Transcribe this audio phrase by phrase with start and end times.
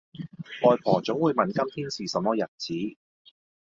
[0.63, 2.73] 外婆總會問今天是什麼日子？